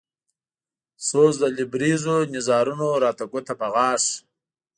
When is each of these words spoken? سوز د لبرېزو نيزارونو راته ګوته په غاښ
سوز 1.07 1.33
د 1.41 1.43
لبرېزو 1.57 2.17
نيزارونو 2.33 2.87
راته 3.03 3.23
ګوته 3.31 3.53
په 3.59 3.67
غاښ 3.73 4.03